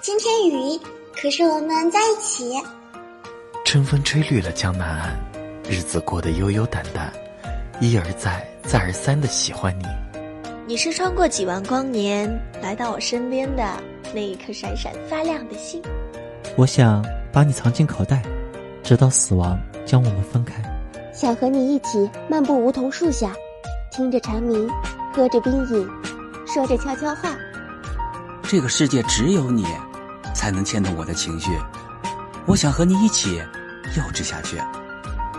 [0.00, 0.80] 今天雨，
[1.20, 2.54] 可是我们在一起。
[3.64, 5.18] 春风吹绿了江南岸，
[5.68, 7.12] 日子过得悠悠淡淡，
[7.80, 9.84] 一而再，再而三的喜欢你。
[10.66, 12.30] 你是穿过几万光年
[12.62, 13.64] 来到我身边的
[14.14, 15.82] 那一颗闪闪发亮的心。
[16.56, 18.22] 我想把你藏进口袋，
[18.84, 20.62] 直到死亡将我们分开。
[21.12, 23.32] 想和你一起漫步梧桐树下，
[23.90, 24.70] 听着蝉鸣，
[25.12, 25.88] 喝着冰饮，
[26.46, 27.36] 说着悄悄话。
[28.44, 29.66] 这个世界只有你，
[30.48, 31.50] 才能牵动我的情绪。
[32.46, 33.36] 我想和你一起
[33.94, 34.56] 幼稚下去。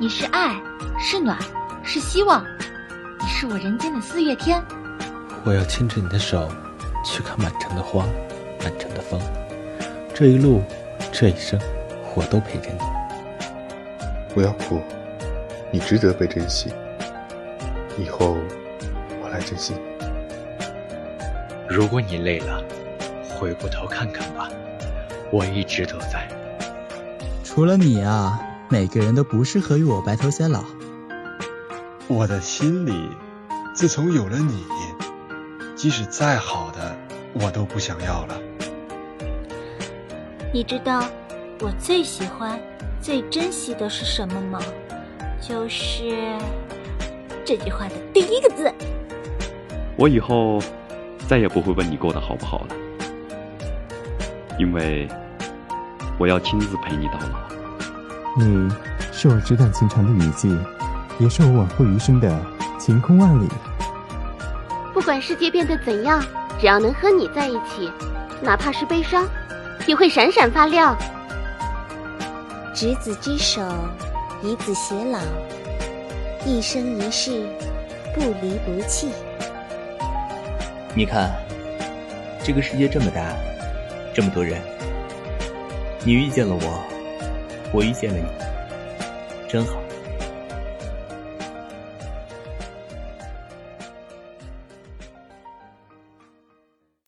[0.00, 0.58] 你是爱，
[0.98, 1.38] 是暖，
[1.82, 2.42] 是希望，
[3.20, 4.64] 你是我人间的四月天。
[5.44, 6.50] 我要牵着你的手，
[7.04, 8.06] 去看满城的花，
[8.62, 9.20] 满城的风。
[10.14, 10.62] 这一路，
[11.12, 11.60] 这一生，
[12.14, 12.78] 我都陪着你。
[14.32, 14.80] 不要哭，
[15.70, 16.72] 你值得被珍惜。
[17.98, 18.38] 以后，
[19.22, 19.80] 我来珍惜你。
[21.68, 22.64] 如果你累了，
[23.38, 24.48] 回过头看看吧，
[25.30, 26.28] 我一直都在。
[27.42, 30.64] 除了你啊，每个人都不适合与我白头偕老。
[32.08, 33.08] 我的心里，
[33.74, 34.64] 自从有了你。
[35.76, 36.96] 即使再好的，
[37.34, 38.40] 我都不想要了。
[40.52, 41.04] 你知道
[41.60, 42.58] 我最喜欢、
[43.00, 44.60] 最珍惜的是什么吗？
[45.40, 46.38] 就是
[47.44, 48.72] 这句话的第一个字。
[49.96, 50.58] 我以后
[51.28, 52.76] 再也不会问你过得好不好了，
[54.58, 55.08] 因为
[56.18, 57.38] 我要亲自陪你到老。
[58.36, 58.68] 你
[59.12, 60.56] 是我纸短情长的雨季，
[61.18, 62.40] 也是我往后余生的
[62.78, 63.48] 晴空万里。
[64.92, 66.22] 不管世界变得怎样，
[66.60, 67.90] 只要能和你在一起，
[68.40, 69.24] 哪怕是悲伤，
[69.86, 70.96] 也会闪闪发亮。
[72.72, 73.60] 执子之手，
[74.42, 75.18] 与子偕老，
[76.44, 77.44] 一生一世，
[78.14, 79.08] 不离不弃。
[80.94, 81.32] 你看，
[82.44, 83.20] 这个世界这么大，
[84.14, 84.62] 这么多人，
[86.04, 86.86] 你遇见了我，
[87.72, 88.26] 我遇见了你，
[89.48, 89.82] 真好。